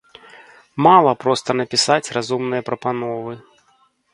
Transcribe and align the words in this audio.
Мала 0.85 1.11
проста 1.25 1.49
напісаць 1.59 2.13
разумныя 2.17 2.61
прапановы. 2.71 3.33